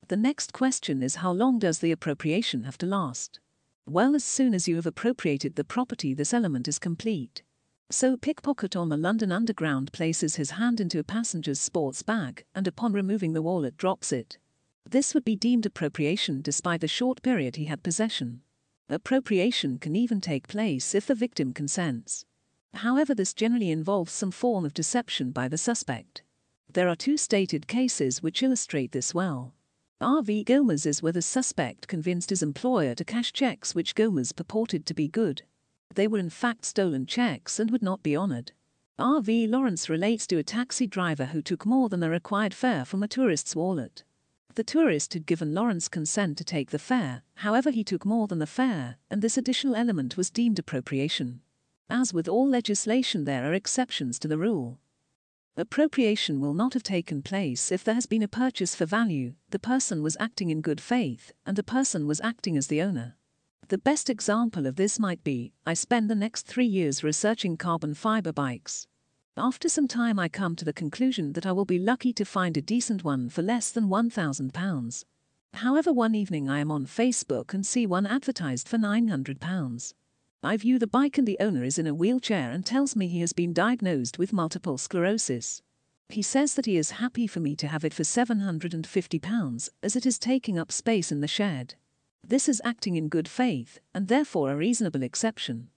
The 0.09 0.17
next 0.17 0.53
question 0.53 1.03
is 1.03 1.17
how 1.17 1.31
long 1.31 1.59
does 1.59 1.79
the 1.79 1.91
appropriation 1.91 2.63
have 2.63 2.79
to 2.79 2.87
last? 2.87 3.39
Well, 3.85 4.15
as 4.15 4.23
soon 4.23 4.55
as 4.55 4.67
you 4.67 4.75
have 4.77 4.87
appropriated 4.87 5.53
the 5.55 5.63
property, 5.63 6.15
this 6.15 6.33
element 6.33 6.67
is 6.67 6.79
complete. 6.79 7.43
So, 7.91 8.17
pickpocket 8.17 8.75
on 8.75 8.89
the 8.89 8.97
London 8.97 9.31
Underground 9.31 9.93
places 9.93 10.35
his 10.35 10.51
hand 10.51 10.81
into 10.81 10.97
a 10.97 11.03
passenger's 11.03 11.59
sports 11.59 12.01
bag 12.01 12.43
and 12.55 12.67
upon 12.67 12.91
removing 12.91 13.33
the 13.33 13.43
wallet 13.43 13.77
drops 13.77 14.11
it. 14.11 14.39
This 14.83 15.13
would 15.13 15.23
be 15.23 15.35
deemed 15.35 15.67
appropriation 15.67 16.41
despite 16.41 16.81
the 16.81 16.87
short 16.87 17.21
period 17.21 17.57
he 17.57 17.65
had 17.65 17.83
possession. 17.83 18.41
Appropriation 18.89 19.77
can 19.77 19.95
even 19.95 20.21
take 20.21 20.47
place 20.47 20.95
if 20.95 21.05
the 21.05 21.13
victim 21.13 21.53
consents. 21.53 22.25
However, 22.73 23.13
this 23.13 23.35
generally 23.35 23.69
involves 23.69 24.11
some 24.11 24.31
form 24.31 24.65
of 24.65 24.73
deception 24.73 25.29
by 25.29 25.47
the 25.47 25.57
suspect. 25.59 26.23
There 26.67 26.89
are 26.89 26.95
two 26.95 27.15
stated 27.15 27.67
cases 27.67 28.23
which 28.23 28.41
illustrate 28.41 28.91
this 28.91 29.13
well. 29.13 29.53
R.V. 30.01 30.45
Gomez 30.45 30.85
is 30.85 31.03
where 31.03 31.11
the 31.11 31.21
suspect 31.21 31.89
convinced 31.89 32.29
his 32.29 32.41
employer 32.41 32.95
to 32.95 33.03
cash 33.03 33.33
checks 33.33 33.75
which 33.75 33.95
Gomez 33.95 34.31
purported 34.31 34.85
to 34.85 34.93
be 34.93 35.09
good. 35.09 35.41
They 35.93 36.07
were 36.07 36.19
in 36.19 36.29
fact 36.29 36.63
stolen 36.63 37.05
checks 37.05 37.59
and 37.59 37.69
would 37.69 37.81
not 37.81 38.01
be 38.01 38.15
honored. 38.15 38.53
R.V. 38.97 39.47
Lawrence 39.47 39.89
relates 39.89 40.25
to 40.27 40.37
a 40.37 40.43
taxi 40.43 40.87
driver 40.87 41.25
who 41.25 41.41
took 41.41 41.65
more 41.65 41.89
than 41.89 41.99
the 41.99 42.09
required 42.09 42.53
fare 42.53 42.85
from 42.85 43.03
a 43.03 43.09
tourist's 43.09 43.57
wallet. 43.57 44.03
The 44.55 44.63
tourist 44.63 45.13
had 45.13 45.25
given 45.25 45.53
Lawrence 45.53 45.89
consent 45.89 46.37
to 46.37 46.45
take 46.45 46.71
the 46.71 46.79
fare, 46.79 47.23
however, 47.35 47.69
he 47.69 47.83
took 47.83 48.05
more 48.05 48.27
than 48.27 48.39
the 48.39 48.47
fare, 48.47 48.95
and 49.11 49.21
this 49.21 49.37
additional 49.37 49.75
element 49.75 50.15
was 50.15 50.29
deemed 50.29 50.59
appropriation. 50.59 51.41
As 51.89 52.13
with 52.13 52.29
all 52.29 52.47
legislation, 52.47 53.25
there 53.25 53.49
are 53.49 53.53
exceptions 53.53 54.17
to 54.19 54.29
the 54.29 54.37
rule. 54.37 54.79
Appropriation 55.59 56.39
will 56.39 56.53
not 56.53 56.73
have 56.73 56.83
taken 56.83 57.21
place 57.21 57.69
if 57.69 57.83
there 57.83 57.93
has 57.93 58.05
been 58.05 58.23
a 58.23 58.29
purchase 58.29 58.75
for 58.75 58.85
value, 58.85 59.33
the 59.49 59.59
person 59.59 60.01
was 60.01 60.15
acting 60.17 60.49
in 60.49 60.61
good 60.61 60.79
faith, 60.79 61.33
and 61.45 61.57
the 61.57 61.63
person 61.63 62.07
was 62.07 62.21
acting 62.21 62.55
as 62.55 62.67
the 62.67 62.81
owner. 62.81 63.17
The 63.67 63.77
best 63.77 64.09
example 64.09 64.65
of 64.65 64.77
this 64.77 64.99
might 64.99 65.21
be 65.21 65.51
I 65.65 65.73
spend 65.73 66.09
the 66.09 66.15
next 66.15 66.47
three 66.47 66.65
years 66.65 67.03
researching 67.03 67.57
carbon 67.57 67.93
fiber 67.93 68.31
bikes. 68.31 68.87
After 69.35 69.67
some 69.67 69.89
time, 69.89 70.17
I 70.17 70.29
come 70.29 70.55
to 70.55 70.63
the 70.63 70.71
conclusion 70.71 71.33
that 71.33 71.45
I 71.45 71.51
will 71.51 71.65
be 71.65 71.77
lucky 71.77 72.13
to 72.13 72.23
find 72.23 72.55
a 72.55 72.61
decent 72.61 73.03
one 73.03 73.27
for 73.27 73.41
less 73.41 73.69
than 73.69 73.89
£1,000. 73.89 75.05
However, 75.55 75.91
one 75.91 76.15
evening 76.15 76.49
I 76.49 76.59
am 76.59 76.71
on 76.71 76.85
Facebook 76.85 77.53
and 77.53 77.65
see 77.65 77.85
one 77.85 78.05
advertised 78.05 78.69
for 78.69 78.77
£900. 78.77 79.93
I 80.41 80.55
view 80.55 80.79
the 80.79 80.87
bike 80.87 81.17
and 81.17 81.27
the 81.27 81.37
owner 81.41 81.65
is 81.65 81.77
in 81.77 81.85
a 81.85 81.93
wheelchair 81.93 82.49
and 82.49 82.65
tells 82.65 82.95
me 82.95 83.09
he 83.09 83.19
has 83.19 83.33
been 83.33 83.51
diagnosed 83.51 84.17
with 84.17 84.31
multiple 84.31 84.77
sclerosis. 84.77 85.61
He 86.07 86.21
says 86.21 86.53
that 86.53 86.65
he 86.65 86.77
is 86.77 86.91
happy 86.91 87.27
for 87.27 87.41
me 87.41 87.57
to 87.57 87.67
have 87.67 87.83
it 87.83 87.93
for 87.93 88.03
£750 88.03 89.69
as 89.83 89.95
it 89.97 90.05
is 90.05 90.17
taking 90.17 90.57
up 90.57 90.71
space 90.71 91.11
in 91.11 91.19
the 91.19 91.27
shed. 91.27 91.75
This 92.25 92.47
is 92.47 92.61
acting 92.63 92.95
in 92.95 93.09
good 93.09 93.27
faith 93.27 93.79
and 93.93 94.07
therefore 94.07 94.51
a 94.51 94.55
reasonable 94.55 95.03
exception. 95.03 95.67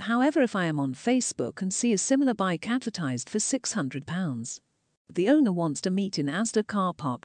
However, 0.00 0.42
if 0.42 0.54
I 0.54 0.66
am 0.66 0.78
on 0.78 0.94
Facebook 0.94 1.62
and 1.62 1.72
see 1.72 1.94
a 1.94 1.98
similar 1.98 2.34
bike 2.34 2.68
advertised 2.68 3.30
for 3.30 3.38
£600, 3.38 4.60
the 5.08 5.30
owner 5.30 5.52
wants 5.52 5.80
to 5.80 5.90
meet 5.90 6.18
in 6.18 6.26
Asda 6.26 6.66
car 6.66 6.92
park. 6.92 7.24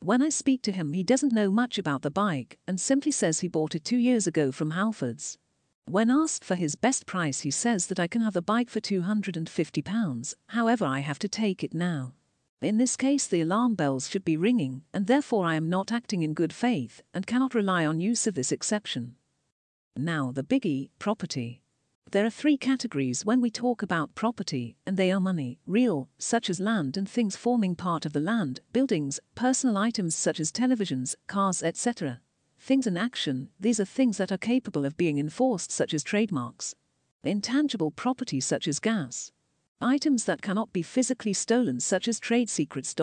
When 0.00 0.20
I 0.20 0.28
speak 0.28 0.60
to 0.62 0.72
him, 0.72 0.92
he 0.92 1.02
doesn't 1.02 1.32
know 1.32 1.50
much 1.50 1.78
about 1.78 2.02
the 2.02 2.10
bike 2.10 2.58
and 2.68 2.78
simply 2.78 3.12
says 3.12 3.40
he 3.40 3.48
bought 3.48 3.74
it 3.74 3.84
two 3.84 3.96
years 3.96 4.26
ago 4.26 4.52
from 4.52 4.72
Halfords. 4.72 5.38
When 5.86 6.10
asked 6.10 6.44
for 6.44 6.54
his 6.54 6.76
best 6.76 7.06
price, 7.06 7.40
he 7.40 7.50
says 7.50 7.88
that 7.88 8.00
I 8.00 8.06
can 8.06 8.22
have 8.22 8.34
the 8.34 8.40
bike 8.40 8.70
for 8.70 8.80
£250, 8.80 10.34
however, 10.46 10.84
I 10.84 11.00
have 11.00 11.18
to 11.18 11.28
take 11.28 11.62
it 11.62 11.74
now. 11.74 12.14
In 12.62 12.78
this 12.78 12.96
case, 12.96 13.26
the 13.26 13.40
alarm 13.40 13.74
bells 13.74 14.08
should 14.08 14.24
be 14.24 14.36
ringing, 14.36 14.84
and 14.94 15.06
therefore 15.06 15.44
I 15.44 15.56
am 15.56 15.68
not 15.68 15.90
acting 15.90 16.22
in 16.22 16.32
good 16.32 16.52
faith 16.52 17.02
and 17.12 17.26
cannot 17.26 17.54
rely 17.54 17.84
on 17.84 18.00
use 18.00 18.26
of 18.26 18.34
this 18.34 18.52
exception. 18.52 19.16
Now, 19.96 20.30
the 20.32 20.44
biggie 20.44 20.90
property. 20.98 21.60
There 22.12 22.24
are 22.24 22.30
three 22.30 22.56
categories 22.56 23.26
when 23.26 23.40
we 23.40 23.50
talk 23.50 23.82
about 23.82 24.14
property, 24.14 24.76
and 24.86 24.96
they 24.96 25.10
are 25.10 25.20
money, 25.20 25.58
real, 25.66 26.08
such 26.18 26.48
as 26.48 26.60
land 26.60 26.96
and 26.96 27.08
things 27.08 27.36
forming 27.36 27.74
part 27.74 28.06
of 28.06 28.12
the 28.12 28.20
land, 28.20 28.60
buildings, 28.72 29.18
personal 29.34 29.76
items 29.76 30.14
such 30.14 30.38
as 30.38 30.52
televisions, 30.52 31.16
cars, 31.26 31.62
etc. 31.62 32.20
Things 32.64 32.86
in 32.86 32.96
action, 32.96 33.48
these 33.58 33.80
are 33.80 33.84
things 33.84 34.18
that 34.18 34.30
are 34.30 34.38
capable 34.38 34.84
of 34.84 34.96
being 34.96 35.18
enforced, 35.18 35.72
such 35.72 35.92
as 35.92 36.04
trademarks. 36.04 36.76
Intangible 37.24 37.90
property, 37.90 38.38
such 38.38 38.68
as 38.68 38.78
gas. 38.78 39.32
Items 39.80 40.26
that 40.26 40.42
cannot 40.42 40.72
be 40.72 40.80
physically 40.80 41.32
stolen, 41.32 41.80
such 41.80 42.06
as 42.06 42.20
trade 42.20 42.48
secrets. 42.48 42.94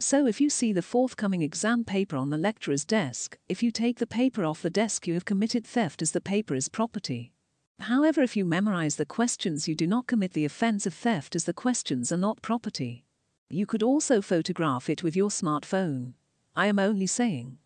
So, 0.00 0.26
if 0.26 0.40
you 0.40 0.50
see 0.50 0.72
the 0.72 0.82
forthcoming 0.82 1.42
exam 1.42 1.84
paper 1.84 2.16
on 2.16 2.30
the 2.30 2.36
lecturer's 2.36 2.84
desk, 2.84 3.38
if 3.48 3.62
you 3.62 3.70
take 3.70 4.00
the 4.00 4.06
paper 4.06 4.44
off 4.44 4.62
the 4.62 4.68
desk, 4.68 5.06
you 5.06 5.14
have 5.14 5.24
committed 5.24 5.64
theft 5.64 6.02
as 6.02 6.10
the 6.10 6.20
paper 6.20 6.56
is 6.56 6.68
property. 6.68 7.32
However, 7.78 8.20
if 8.20 8.36
you 8.36 8.44
memorize 8.44 8.96
the 8.96 9.06
questions, 9.06 9.68
you 9.68 9.76
do 9.76 9.86
not 9.86 10.08
commit 10.08 10.32
the 10.32 10.44
offense 10.44 10.86
of 10.86 10.94
theft 10.94 11.36
as 11.36 11.44
the 11.44 11.54
questions 11.54 12.10
are 12.10 12.16
not 12.16 12.42
property. 12.42 13.04
You 13.48 13.64
could 13.64 13.84
also 13.84 14.20
photograph 14.20 14.90
it 14.90 15.04
with 15.04 15.14
your 15.14 15.30
smartphone. 15.30 16.14
I 16.56 16.66
am 16.66 16.80
only 16.80 17.06
saying. 17.06 17.58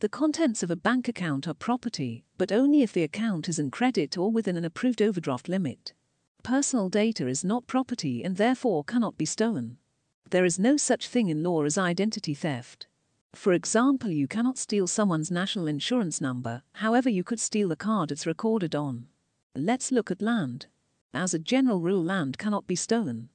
The 0.00 0.08
contents 0.08 0.62
of 0.62 0.70
a 0.70 0.76
bank 0.76 1.08
account 1.08 1.46
are 1.46 1.52
property, 1.52 2.24
but 2.38 2.50
only 2.50 2.80
if 2.80 2.90
the 2.90 3.02
account 3.02 3.50
is 3.50 3.58
in 3.58 3.70
credit 3.70 4.16
or 4.16 4.30
within 4.30 4.56
an 4.56 4.64
approved 4.64 5.02
overdraft 5.02 5.46
limit. 5.46 5.92
Personal 6.42 6.88
data 6.88 7.28
is 7.28 7.44
not 7.44 7.66
property 7.66 8.24
and 8.24 8.38
therefore 8.38 8.82
cannot 8.82 9.18
be 9.18 9.26
stolen. 9.26 9.76
There 10.30 10.46
is 10.46 10.58
no 10.58 10.78
such 10.78 11.06
thing 11.06 11.28
in 11.28 11.42
law 11.42 11.64
as 11.64 11.76
identity 11.76 12.32
theft. 12.32 12.86
For 13.34 13.52
example, 13.52 14.08
you 14.10 14.26
cannot 14.26 14.56
steal 14.56 14.86
someone's 14.86 15.30
national 15.30 15.66
insurance 15.66 16.18
number, 16.18 16.62
however, 16.72 17.10
you 17.10 17.22
could 17.22 17.38
steal 17.38 17.68
the 17.68 17.76
card 17.76 18.10
it's 18.10 18.26
recorded 18.26 18.74
on. 18.74 19.06
Let's 19.54 19.92
look 19.92 20.10
at 20.10 20.22
land. 20.22 20.64
As 21.12 21.34
a 21.34 21.38
general 21.38 21.80
rule, 21.80 22.02
land 22.02 22.38
cannot 22.38 22.66
be 22.66 22.74
stolen. 22.74 23.28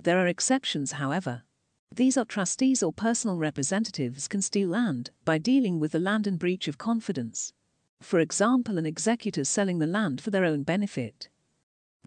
There 0.00 0.20
are 0.20 0.28
exceptions, 0.28 0.92
however. 0.92 1.42
These 1.94 2.16
are 2.16 2.24
trustees 2.24 2.82
or 2.82 2.90
personal 2.90 3.36
representatives 3.36 4.26
can 4.26 4.40
steal 4.40 4.70
land 4.70 5.10
by 5.26 5.36
dealing 5.36 5.78
with 5.78 5.92
the 5.92 5.98
land 5.98 6.26
in 6.26 6.38
breach 6.38 6.66
of 6.66 6.78
confidence. 6.78 7.52
For 8.00 8.18
example, 8.18 8.78
an 8.78 8.86
executor 8.86 9.44
selling 9.44 9.78
the 9.78 9.86
land 9.86 10.18
for 10.18 10.30
their 10.30 10.46
own 10.46 10.62
benefit. 10.62 11.28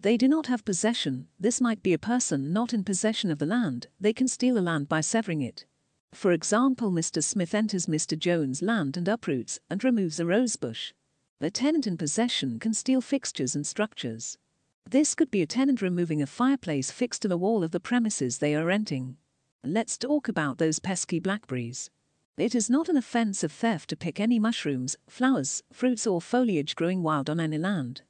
They 0.02 0.16
do 0.16 0.26
not 0.26 0.48
have 0.48 0.64
possession, 0.64 1.28
this 1.38 1.60
might 1.60 1.84
be 1.84 1.92
a 1.92 1.98
person 1.98 2.52
not 2.52 2.74
in 2.74 2.82
possession 2.82 3.30
of 3.30 3.38
the 3.38 3.46
land, 3.46 3.86
they 4.00 4.12
can 4.12 4.26
steal 4.26 4.56
the 4.56 4.60
land 4.60 4.88
by 4.88 5.00
severing 5.00 5.40
it. 5.40 5.66
For 6.12 6.32
example, 6.32 6.90
Mr. 6.90 7.22
Smith 7.22 7.54
enters 7.54 7.86
Mr. 7.86 8.18
Jones' 8.18 8.62
land 8.62 8.96
and 8.96 9.06
uproots 9.06 9.60
and 9.70 9.84
removes 9.84 10.18
a 10.18 10.26
rosebush. 10.26 10.92
A 11.40 11.48
tenant 11.48 11.86
in 11.86 11.96
possession 11.96 12.58
can 12.58 12.74
steal 12.74 13.00
fixtures 13.00 13.54
and 13.54 13.64
structures. 13.64 14.36
This 14.84 15.14
could 15.14 15.30
be 15.30 15.42
a 15.42 15.46
tenant 15.46 15.80
removing 15.80 16.20
a 16.20 16.26
fireplace 16.26 16.90
fixed 16.90 17.22
to 17.22 17.28
the 17.28 17.38
wall 17.38 17.62
of 17.62 17.70
the 17.70 17.78
premises 17.78 18.38
they 18.38 18.56
are 18.56 18.64
renting. 18.64 19.16
Let's 19.64 19.98
talk 19.98 20.28
about 20.28 20.58
those 20.58 20.78
pesky 20.78 21.18
blackberries. 21.18 21.90
It 22.36 22.54
is 22.54 22.70
not 22.70 22.88
an 22.88 22.96
offence 22.96 23.42
of 23.42 23.50
theft 23.50 23.90
to 23.90 23.96
pick 23.96 24.20
any 24.20 24.38
mushrooms, 24.38 24.96
flowers, 25.08 25.62
fruits 25.72 26.06
or 26.06 26.20
foliage 26.20 26.76
growing 26.76 27.02
wild 27.02 27.28
on 27.28 27.40
any 27.40 27.58
land. 27.58 28.02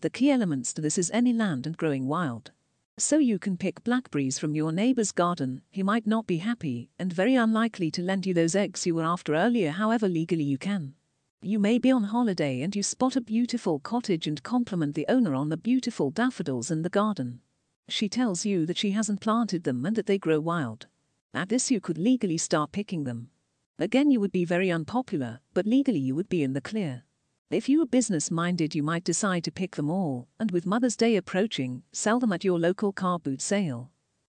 The 0.00 0.10
key 0.10 0.30
elements 0.30 0.72
to 0.72 0.80
this 0.80 0.96
is 0.96 1.10
any 1.10 1.32
land 1.32 1.66
and 1.66 1.76
growing 1.76 2.06
wild. 2.06 2.50
So 2.98 3.18
you 3.18 3.38
can 3.38 3.56
pick 3.56 3.84
blackberries 3.84 4.38
from 4.38 4.54
your 4.54 4.70
neighbor's 4.70 5.12
garden, 5.12 5.62
he 5.70 5.82
might 5.82 6.06
not 6.06 6.26
be 6.26 6.38
happy 6.38 6.90
and 6.98 7.12
very 7.12 7.34
unlikely 7.34 7.90
to 7.92 8.02
lend 8.02 8.24
you 8.24 8.34
those 8.34 8.54
eggs 8.54 8.86
you 8.86 8.94
were 8.94 9.04
after 9.04 9.34
earlier 9.34 9.70
however 9.70 10.08
legally 10.08 10.44
you 10.44 10.58
can. 10.58 10.94
You 11.40 11.58
may 11.58 11.78
be 11.78 11.90
on 11.90 12.04
holiday 12.04 12.62
and 12.62 12.76
you 12.76 12.82
spot 12.82 13.16
a 13.16 13.20
beautiful 13.20 13.80
cottage 13.80 14.26
and 14.26 14.42
compliment 14.42 14.94
the 14.94 15.06
owner 15.08 15.34
on 15.34 15.48
the 15.48 15.56
beautiful 15.56 16.10
daffodils 16.10 16.70
in 16.70 16.82
the 16.82 16.88
garden. 16.88 17.40
She 17.88 18.08
tells 18.08 18.46
you 18.46 18.64
that 18.66 18.78
she 18.78 18.92
hasn't 18.92 19.20
planted 19.20 19.64
them 19.64 19.84
and 19.84 19.96
that 19.96 20.06
they 20.06 20.18
grow 20.18 20.38
wild. 20.38 20.86
At 21.34 21.48
this 21.48 21.70
you 21.70 21.80
could 21.80 21.98
legally 21.98 22.38
start 22.38 22.72
picking 22.72 23.04
them. 23.04 23.30
Again 23.78 24.10
you 24.10 24.20
would 24.20 24.32
be 24.32 24.44
very 24.44 24.70
unpopular, 24.70 25.40
but 25.54 25.66
legally 25.66 25.98
you 25.98 26.14
would 26.14 26.28
be 26.28 26.42
in 26.42 26.52
the 26.52 26.60
clear. 26.60 27.04
If 27.50 27.68
you 27.68 27.82
are 27.82 27.86
business 27.86 28.30
minded, 28.30 28.74
you 28.74 28.82
might 28.82 29.04
decide 29.04 29.44
to 29.44 29.52
pick 29.52 29.76
them 29.76 29.90
all, 29.90 30.28
and 30.38 30.50
with 30.50 30.64
Mother's 30.66 30.96
Day 30.96 31.16
approaching, 31.16 31.82
sell 31.92 32.18
them 32.18 32.32
at 32.32 32.44
your 32.44 32.58
local 32.58 32.92
car 32.92 33.18
boot 33.18 33.42
sale. 33.42 33.90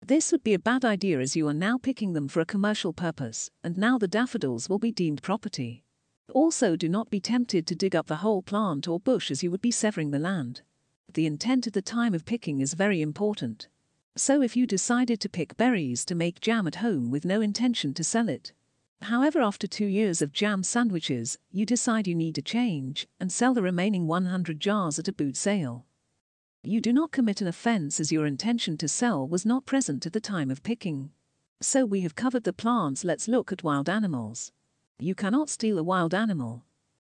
This 0.05 0.31
would 0.31 0.43
be 0.43 0.53
a 0.53 0.59
bad 0.59 0.83
idea 0.83 1.19
as 1.19 1.35
you 1.35 1.47
are 1.47 1.53
now 1.53 1.77
picking 1.77 2.13
them 2.13 2.27
for 2.27 2.41
a 2.41 2.45
commercial 2.45 2.93
purpose, 2.93 3.49
and 3.63 3.77
now 3.77 3.97
the 3.97 4.07
daffodils 4.07 4.69
will 4.69 4.79
be 4.79 4.91
deemed 4.91 5.23
property. 5.23 5.83
Also, 6.33 6.75
do 6.75 6.89
not 6.89 7.09
be 7.09 7.19
tempted 7.19 7.65
to 7.67 7.75
dig 7.75 7.95
up 7.95 8.07
the 8.07 8.17
whole 8.17 8.41
plant 8.41 8.87
or 8.87 8.99
bush 8.99 9.31
as 9.31 9.43
you 9.43 9.49
would 9.49 9.61
be 9.61 9.71
severing 9.71 10.11
the 10.11 10.19
land. 10.19 10.61
The 11.13 11.25
intent 11.25 11.67
at 11.67 11.73
the 11.73 11.81
time 11.81 12.13
of 12.13 12.25
picking 12.25 12.59
is 12.59 12.73
very 12.73 13.01
important. 13.01 13.67
So, 14.17 14.41
if 14.41 14.55
you 14.55 14.65
decided 14.65 15.19
to 15.21 15.29
pick 15.29 15.57
berries 15.57 16.05
to 16.05 16.15
make 16.15 16.39
jam 16.39 16.67
at 16.67 16.75
home 16.75 17.11
with 17.11 17.25
no 17.25 17.41
intention 17.41 17.93
to 17.95 18.03
sell 18.03 18.29
it, 18.29 18.53
However, 19.01 19.41
after 19.41 19.67
two 19.67 19.85
years 19.85 20.21
of 20.21 20.31
jam 20.31 20.63
sandwiches, 20.63 21.37
you 21.51 21.65
decide 21.65 22.07
you 22.07 22.15
need 22.15 22.37
a 22.37 22.41
change 22.41 23.07
and 23.19 23.31
sell 23.31 23.53
the 23.53 23.61
remaining 23.61 24.07
100 24.07 24.59
jars 24.59 24.97
at 24.97 25.07
a 25.07 25.13
boot 25.13 25.37
sale. 25.37 25.85
You 26.63 26.81
do 26.81 26.91
not 26.91 27.11
commit 27.11 27.41
an 27.41 27.47
offense 27.47 27.99
as 27.99 28.11
your 28.11 28.25
intention 28.25 28.77
to 28.77 28.87
sell 28.87 29.27
was 29.27 29.45
not 29.45 29.67
present 29.67 30.05
at 30.07 30.13
the 30.13 30.19
time 30.19 30.49
of 30.49 30.63
picking. 30.63 31.11
So 31.61 31.85
we 31.85 32.01
have 32.01 32.15
covered 32.15 32.45
the 32.45 32.53
plants, 32.53 33.03
let's 33.03 33.27
look 33.27 33.51
at 33.51 33.63
wild 33.63 33.87
animals. 33.87 34.51
You 34.97 35.13
cannot 35.13 35.49
steal 35.49 35.77
a 35.77 35.83
wild 35.83 36.13
animal. 36.15 36.63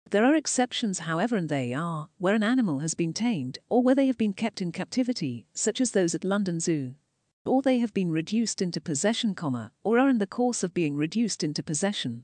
There 0.10 0.25
are 0.25 0.36
exceptions, 0.36 1.00
however, 1.00 1.36
and 1.36 1.50
they 1.50 1.74
are 1.74 2.10
where 2.18 2.36
an 2.36 2.44
animal 2.44 2.80
has 2.80 2.96
been 2.96 3.13
tamed 3.13 3.60
or 3.70 3.84
where 3.84 3.96
they 3.96 4.08
have 4.08 4.18
been 4.18 4.34
kept 4.34 4.62
in 4.62 4.72
captivity, 4.72 5.46
such 5.53 5.80
as 5.80 5.91
those 5.91 6.15
at 6.15 6.24
London 6.24 6.60
Zoo 6.60 6.96
or 7.45 7.62
they 7.62 7.79
have 7.79 7.93
been 7.93 8.12
reduced 8.12 8.62
into 8.62 8.79
possession, 8.79 9.33
comma, 9.33 9.71
or 9.83 9.98
are 9.98 10.10
in 10.10 10.19
the 10.19 10.27
course 10.27 10.63
of 10.63 10.74
being 10.74 10.95
reduced 10.95 11.43
into 11.43 11.63
possession. 11.63 12.24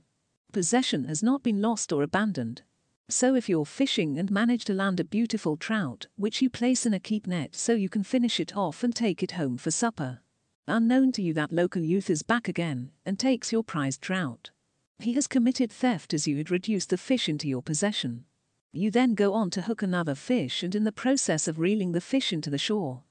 Possession 0.51 1.05
has 1.05 1.24
not 1.24 1.43
been 1.43 1.62
lost 1.62 1.91
or 1.91 2.03
abandoned. 2.03 2.62
So 3.09 3.36
if 3.36 3.47
you're 3.47 3.65
fishing 3.65 4.19
and 4.19 4.29
manage 4.29 4.65
to 4.65 4.74
land 4.74 5.00
a 5.00 5.05
beautiful 5.05 5.55
trout, 5.55 6.07
which 6.17 6.41
you 6.41 6.50
place 6.50 6.86
in 6.86 6.93
a 6.93 7.00
keep 7.00 7.25
net 7.25 7.55
so 7.55 7.74
you 7.74 7.89
can 7.89 8.03
finish 8.03 8.39
it 8.39 8.55
off 8.55 8.83
and 8.83 8.93
take 8.93 9.24
it 9.24 9.31
home 9.31 9.57
for 9.57 9.71
supper. 9.71 10.19
Unknown 10.67 11.13
to 11.13 11.21
you 11.21 11.33
that 11.33 11.53
local 11.53 11.81
youth 11.81 12.09
is 12.09 12.24
back 12.24 12.50
again 12.50 12.91
and 13.05 13.17
takes 13.17 13.51
your 13.53 13.63
prized 13.63 14.01
trout. 14.01 14.51
He 15.00 15.13
has 15.13 15.27
committed 15.27 15.71
theft 15.71 16.13
as 16.13 16.27
you 16.27 16.38
had 16.38 16.51
reduced 16.51 16.89
the 16.89 16.97
fish 16.97 17.29
into 17.29 17.47
your 17.47 17.62
possession. 17.62 18.25
You 18.74 18.91
then 18.91 19.15
go 19.15 19.33
on 19.33 19.50
to 19.51 19.62
hook 19.62 19.81
another 19.81 20.15
fish 20.15 20.62
and 20.62 20.75
in 20.75 20.83
the 20.83 20.91
process 20.91 21.47
of 21.47 21.59
reeling 21.59 21.93
the 21.93 22.01
fish 22.01 22.33
into 22.33 22.50
the 22.50 22.57
shore, 22.57 23.03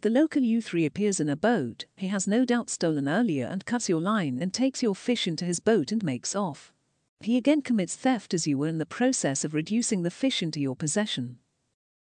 the 0.00 0.10
local 0.10 0.42
youth 0.42 0.72
reappears 0.72 1.20
in 1.20 1.28
a 1.28 1.36
boat, 1.36 1.84
he 1.96 2.08
has 2.08 2.26
no 2.26 2.44
doubt 2.44 2.68
stolen 2.68 3.08
earlier 3.08 3.46
and 3.46 3.64
cuts 3.64 3.88
your 3.88 4.00
line 4.00 4.36
and 4.40 4.52
takes 4.52 4.82
your 4.82 4.96
fish 4.96 5.28
into 5.28 5.44
his 5.44 5.60
boat 5.60 5.92
and 5.92 6.02
makes 6.02 6.34
off. 6.34 6.72
He 7.20 7.36
again 7.36 7.62
commits 7.62 7.94
theft 7.94 8.34
as 8.34 8.44
you 8.44 8.58
were 8.58 8.66
in 8.66 8.78
the 8.78 8.86
process 8.86 9.44
of 9.44 9.54
reducing 9.54 10.02
the 10.02 10.10
fish 10.10 10.42
into 10.42 10.58
your 10.58 10.74
possession. 10.74 11.38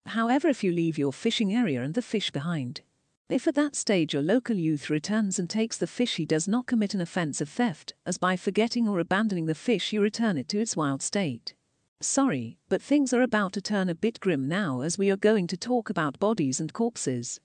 However, 0.06 0.48
if 0.48 0.64
you 0.64 0.72
leave 0.72 0.96
your 0.96 1.12
fishing 1.12 1.54
area 1.54 1.82
and 1.82 1.92
the 1.92 2.00
fish 2.00 2.30
behind, 2.30 2.80
if 3.28 3.46
at 3.46 3.54
that 3.56 3.76
stage 3.76 4.14
your 4.14 4.22
local 4.22 4.56
youth 4.56 4.88
returns 4.88 5.38
and 5.38 5.50
takes 5.50 5.76
the 5.76 5.86
fish, 5.86 6.16
he 6.16 6.24
does 6.24 6.48
not 6.48 6.66
commit 6.66 6.94
an 6.94 7.02
offence 7.02 7.42
of 7.42 7.48
theft, 7.50 7.92
as 8.06 8.16
by 8.16 8.36
forgetting 8.36 8.88
or 8.88 9.00
abandoning 9.00 9.44
the 9.44 9.54
fish 9.54 9.92
you 9.92 10.00
return 10.00 10.38
it 10.38 10.48
to 10.48 10.60
its 10.60 10.76
wild 10.76 11.02
state. 11.02 11.52
Sorry, 12.00 12.56
but 12.70 12.80
things 12.80 13.12
are 13.12 13.22
about 13.22 13.52
to 13.52 13.60
turn 13.60 13.90
a 13.90 13.94
bit 13.94 14.18
grim 14.18 14.48
now 14.48 14.80
as 14.80 14.96
we 14.96 15.10
are 15.10 15.16
going 15.16 15.46
to 15.48 15.58
talk 15.58 15.90
about 15.90 16.18
bodies 16.18 16.58
and 16.58 16.72
corpses. 16.72 17.38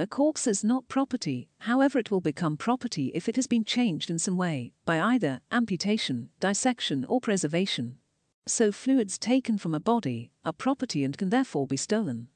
A 0.00 0.06
corpse 0.06 0.46
is 0.46 0.64
not 0.64 0.88
property, 0.88 1.50
however, 1.58 1.98
it 1.98 2.10
will 2.10 2.22
become 2.22 2.56
property 2.56 3.12
if 3.14 3.28
it 3.28 3.36
has 3.36 3.46
been 3.46 3.66
changed 3.66 4.08
in 4.08 4.18
some 4.18 4.38
way, 4.38 4.72
by 4.86 4.98
either 4.98 5.42
amputation, 5.52 6.30
dissection, 6.40 7.04
or 7.04 7.20
preservation. 7.20 7.98
So, 8.46 8.72
fluids 8.72 9.18
taken 9.18 9.58
from 9.58 9.74
a 9.74 9.78
body 9.78 10.30
are 10.42 10.54
property 10.54 11.04
and 11.04 11.18
can 11.18 11.28
therefore 11.28 11.66
be 11.66 11.76
stolen. 11.76 12.28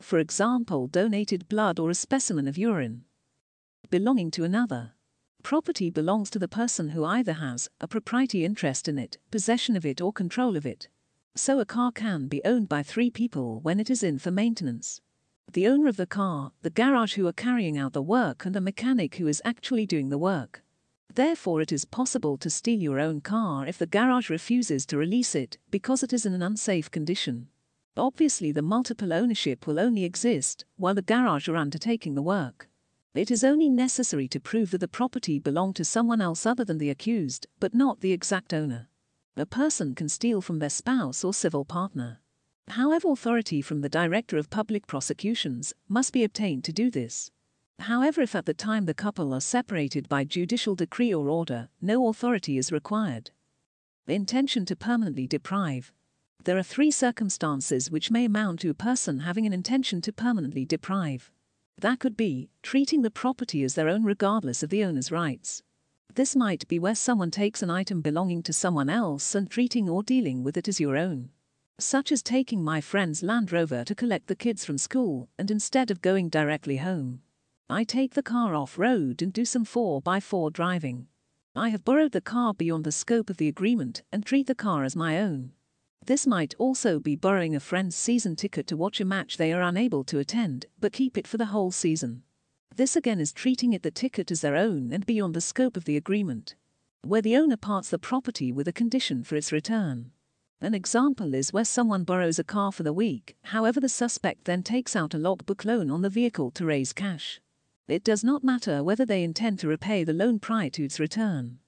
For 0.00 0.18
example, 0.18 0.88
donated 0.88 1.48
blood 1.48 1.78
or 1.78 1.90
a 1.90 1.94
specimen 1.94 2.48
of 2.48 2.58
urine. 2.58 3.04
Belonging 3.88 4.32
to 4.32 4.42
another. 4.42 4.94
Property 5.44 5.90
belongs 5.90 6.28
to 6.30 6.40
the 6.40 6.48
person 6.48 6.88
who 6.88 7.04
either 7.04 7.34
has 7.34 7.68
a 7.80 7.86
propriety 7.86 8.44
interest 8.44 8.88
in 8.88 8.98
it, 8.98 9.18
possession 9.30 9.76
of 9.76 9.86
it, 9.86 10.00
or 10.00 10.12
control 10.12 10.56
of 10.56 10.66
it. 10.66 10.88
So, 11.36 11.60
a 11.60 11.64
car 11.64 11.92
can 11.92 12.26
be 12.26 12.42
owned 12.44 12.68
by 12.68 12.82
three 12.82 13.10
people 13.10 13.60
when 13.60 13.78
it 13.78 13.90
is 13.90 14.02
in 14.02 14.18
for 14.18 14.32
maintenance 14.32 15.00
the 15.52 15.68
owner 15.68 15.86
of 15.86 15.96
the 15.96 16.06
car, 16.06 16.52
the 16.62 16.70
garage 16.70 17.14
who 17.14 17.26
are 17.26 17.32
carrying 17.32 17.76
out 17.76 17.92
the 17.92 18.02
work, 18.02 18.46
and 18.46 18.54
the 18.54 18.60
mechanic 18.60 19.16
who 19.16 19.26
is 19.26 19.42
actually 19.44 19.84
doing 19.84 20.08
the 20.08 20.18
work. 20.18 20.62
Therefore, 21.14 21.60
it 21.60 21.72
is 21.72 21.84
possible 21.84 22.38
to 22.38 22.48
steal 22.48 22.80
your 22.80 22.98
own 22.98 23.20
car 23.20 23.66
if 23.66 23.76
the 23.76 23.86
garage 23.86 24.30
refuses 24.30 24.86
to 24.86 24.96
release 24.96 25.34
it 25.34 25.58
because 25.70 26.02
it 26.02 26.12
is 26.12 26.24
in 26.24 26.32
an 26.32 26.42
unsafe 26.42 26.90
condition. 26.90 27.48
Obviously, 27.96 28.50
the 28.50 28.62
multiple 28.62 29.12
ownership 29.12 29.66
will 29.66 29.78
only 29.78 30.04
exist 30.04 30.64
while 30.76 30.94
the 30.94 31.02
garage 31.02 31.48
are 31.48 31.56
undertaking 31.56 32.14
the 32.14 32.22
work. 32.22 32.68
It 33.14 33.30
is 33.30 33.44
only 33.44 33.68
necessary 33.68 34.26
to 34.28 34.40
prove 34.40 34.70
that 34.70 34.78
the 34.78 34.88
property 34.88 35.38
belonged 35.38 35.76
to 35.76 35.84
someone 35.84 36.22
else 36.22 36.46
other 36.46 36.64
than 36.64 36.78
the 36.78 36.88
accused, 36.88 37.46
but 37.60 37.74
not 37.74 38.00
the 38.00 38.12
exact 38.12 38.54
owner. 38.54 38.88
A 39.36 39.44
person 39.44 39.94
can 39.94 40.08
steal 40.08 40.40
from 40.40 40.60
their 40.60 40.70
spouse 40.70 41.22
or 41.22 41.34
civil 41.34 41.66
partner. 41.66 42.20
However, 42.68 43.10
authority 43.10 43.60
from 43.60 43.80
the 43.80 43.88
Director 43.88 44.38
of 44.38 44.48
Public 44.48 44.86
Prosecutions 44.86 45.74
must 45.88 46.12
be 46.12 46.24
obtained 46.24 46.64
to 46.64 46.72
do 46.72 46.90
this. 46.90 47.30
However, 47.80 48.22
if 48.22 48.34
at 48.34 48.46
the 48.46 48.54
time 48.54 48.86
the 48.86 48.94
couple 48.94 49.34
are 49.34 49.40
separated 49.40 50.08
by 50.08 50.24
judicial 50.24 50.74
decree 50.74 51.12
or 51.12 51.28
order, 51.28 51.68
no 51.80 52.08
authority 52.08 52.56
is 52.56 52.72
required. 52.72 53.30
The 54.06 54.14
Intention 54.14 54.64
to 54.66 54.76
permanently 54.76 55.26
deprive. 55.26 55.92
There 56.44 56.56
are 56.56 56.62
three 56.62 56.90
circumstances 56.90 57.90
which 57.90 58.10
may 58.10 58.24
amount 58.24 58.60
to 58.60 58.70
a 58.70 58.74
person 58.74 59.20
having 59.20 59.46
an 59.46 59.52
intention 59.52 60.00
to 60.02 60.12
permanently 60.12 60.64
deprive. 60.64 61.30
That 61.78 61.98
could 61.98 62.16
be 62.16 62.48
treating 62.62 63.02
the 63.02 63.10
property 63.10 63.64
as 63.64 63.74
their 63.74 63.88
own 63.88 64.04
regardless 64.04 64.62
of 64.62 64.70
the 64.70 64.84
owner's 64.84 65.12
rights. 65.12 65.62
This 66.14 66.36
might 66.36 66.66
be 66.68 66.78
where 66.78 66.94
someone 66.94 67.30
takes 67.30 67.62
an 67.62 67.70
item 67.70 68.00
belonging 68.00 68.42
to 68.44 68.52
someone 68.52 68.88
else 68.88 69.34
and 69.34 69.50
treating 69.50 69.88
or 69.88 70.02
dealing 70.02 70.42
with 70.42 70.56
it 70.56 70.68
as 70.68 70.80
your 70.80 70.96
own 70.96 71.30
such 71.78 72.12
as 72.12 72.22
taking 72.22 72.62
my 72.62 72.80
friend's 72.80 73.22
Land 73.22 73.52
Rover 73.52 73.84
to 73.84 73.94
collect 73.94 74.26
the 74.26 74.36
kids 74.36 74.64
from 74.64 74.78
school, 74.78 75.28
and 75.38 75.50
instead 75.50 75.90
of 75.90 76.02
going 76.02 76.28
directly 76.28 76.76
home, 76.76 77.20
I 77.68 77.84
take 77.84 78.14
the 78.14 78.22
car 78.22 78.54
off 78.54 78.78
road 78.78 79.22
and 79.22 79.32
do 79.32 79.44
some 79.44 79.64
4x4 79.64 80.52
driving. 80.52 81.06
I 81.54 81.70
have 81.70 81.84
borrowed 81.84 82.12
the 82.12 82.20
car 82.20 82.54
beyond 82.54 82.84
the 82.84 82.92
scope 82.92 83.28
of 83.28 83.36
the 83.36 83.48
agreement 83.48 84.02
and 84.12 84.24
treat 84.24 84.46
the 84.46 84.54
car 84.54 84.84
as 84.84 84.96
my 84.96 85.18
own. 85.18 85.52
This 86.04 86.26
might 86.26 86.54
also 86.58 86.98
be 86.98 87.14
borrowing 87.14 87.54
a 87.54 87.60
friend's 87.60 87.94
season 87.94 88.36
ticket 88.36 88.66
to 88.66 88.76
watch 88.76 89.00
a 89.00 89.04
match 89.04 89.36
they 89.36 89.52
are 89.52 89.62
unable 89.62 90.02
to 90.04 90.18
attend, 90.18 90.66
but 90.80 90.92
keep 90.92 91.16
it 91.16 91.26
for 91.26 91.36
the 91.36 91.46
whole 91.46 91.70
season. 91.70 92.22
This 92.74 92.96
again 92.96 93.20
is 93.20 93.32
treating 93.32 93.72
it 93.72 93.82
the 93.82 93.90
ticket 93.90 94.30
as 94.30 94.40
their 94.40 94.56
own 94.56 94.92
and 94.92 95.06
beyond 95.06 95.34
the 95.34 95.40
scope 95.40 95.76
of 95.76 95.84
the 95.84 95.96
agreement, 95.96 96.54
where 97.02 97.22
the 97.22 97.36
owner 97.36 97.56
parts 97.56 97.90
the 97.90 97.98
property 97.98 98.50
with 98.50 98.66
a 98.66 98.72
condition 98.72 99.22
for 99.22 99.36
its 99.36 99.52
return. 99.52 100.10
An 100.62 100.74
example 100.74 101.34
is 101.34 101.52
where 101.52 101.64
someone 101.64 102.04
borrows 102.04 102.38
a 102.38 102.44
car 102.44 102.70
for 102.70 102.84
the 102.84 102.92
week, 102.92 103.34
however, 103.42 103.80
the 103.80 103.88
suspect 103.88 104.44
then 104.44 104.62
takes 104.62 104.94
out 104.94 105.12
a 105.12 105.18
logbook 105.18 105.64
loan 105.64 105.90
on 105.90 106.02
the 106.02 106.08
vehicle 106.08 106.52
to 106.52 106.64
raise 106.64 106.92
cash. 106.92 107.40
It 107.88 108.04
does 108.04 108.22
not 108.22 108.44
matter 108.44 108.84
whether 108.84 109.04
they 109.04 109.24
intend 109.24 109.58
to 109.58 109.66
repay 109.66 110.04
the 110.04 110.12
loan 110.12 110.38
prior 110.38 110.70
to 110.70 110.84
its 110.84 111.00
return. 111.00 111.58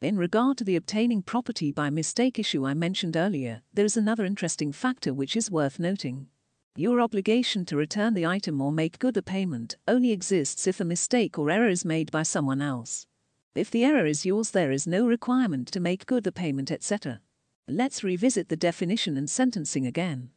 In 0.00 0.16
regard 0.16 0.56
to 0.56 0.64
the 0.64 0.74
obtaining 0.74 1.20
property 1.20 1.70
by 1.70 1.90
mistake 1.90 2.38
issue 2.38 2.64
I 2.64 2.72
mentioned 2.72 3.14
earlier, 3.14 3.60
there 3.74 3.84
is 3.84 3.98
another 3.98 4.24
interesting 4.24 4.72
factor 4.72 5.12
which 5.12 5.36
is 5.36 5.50
worth 5.50 5.78
noting. 5.78 6.28
Your 6.76 7.02
obligation 7.02 7.66
to 7.66 7.76
return 7.76 8.14
the 8.14 8.24
item 8.24 8.58
or 8.62 8.72
make 8.72 8.98
good 8.98 9.12
the 9.12 9.22
payment 9.22 9.76
only 9.86 10.12
exists 10.12 10.66
if 10.66 10.80
a 10.80 10.84
mistake 10.86 11.38
or 11.38 11.50
error 11.50 11.68
is 11.68 11.84
made 11.84 12.10
by 12.10 12.22
someone 12.22 12.62
else. 12.62 13.06
If 13.54 13.70
the 13.70 13.84
error 13.84 14.06
is 14.06 14.24
yours, 14.24 14.52
there 14.52 14.72
is 14.72 14.86
no 14.86 15.06
requirement 15.06 15.68
to 15.72 15.78
make 15.78 16.06
good 16.06 16.24
the 16.24 16.32
payment, 16.32 16.70
etc. 16.70 17.20
Let's 17.66 18.04
revisit 18.04 18.50
the 18.50 18.56
definition 18.56 19.16
and 19.16 19.28
sentencing 19.28 19.86
again. 19.86 20.28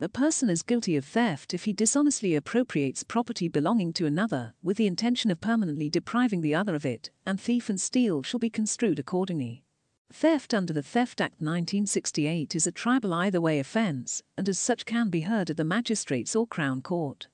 A 0.00 0.08
person 0.08 0.50
is 0.50 0.62
guilty 0.62 0.96
of 0.96 1.04
theft 1.06 1.54
if 1.54 1.64
he 1.64 1.72
dishonestly 1.72 2.34
appropriates 2.34 3.02
property 3.02 3.48
belonging 3.48 3.94
to 3.94 4.04
another 4.04 4.52
with 4.62 4.76
the 4.76 4.86
intention 4.86 5.30
of 5.30 5.40
permanently 5.40 5.88
depriving 5.88 6.42
the 6.42 6.54
other 6.54 6.74
of 6.74 6.84
it, 6.84 7.10
and 7.24 7.40
thief 7.40 7.70
and 7.70 7.80
steal 7.80 8.22
shall 8.22 8.38
be 8.38 8.50
construed 8.50 8.98
accordingly. 8.98 9.64
Theft 10.12 10.52
under 10.52 10.74
the 10.74 10.82
Theft 10.82 11.22
Act 11.22 11.40
1968 11.40 12.54
is 12.54 12.66
a 12.66 12.72
triable 12.72 13.14
either 13.14 13.40
way 13.40 13.58
offence, 13.58 14.22
and 14.36 14.46
as 14.46 14.58
such 14.58 14.84
can 14.84 15.08
be 15.08 15.22
heard 15.22 15.48
at 15.48 15.56
the 15.56 15.64
magistrates 15.64 16.36
or 16.36 16.46
Crown 16.46 16.82
Court. 16.82 17.28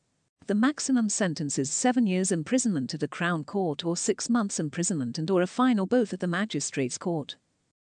The 0.47 0.55
maximum 0.55 1.09
sentence 1.09 1.59
is 1.59 1.73
seven 1.73 2.07
years 2.07 2.31
imprisonment 2.31 2.95
at 2.95 3.01
the 3.01 3.09
Crown 3.09 3.43
Court 3.43 3.85
or 3.85 3.97
six 3.97 4.31
months 4.31 4.61
imprisonment 4.61 5.19
and 5.19 5.29
or 5.29 5.43
a 5.43 5.49
fine 5.49 5.81
or 5.81 5.89
both 5.89 6.13
at 6.13 6.21
the 6.21 6.29
magistrates 6.29 6.99
court. 6.99 7.35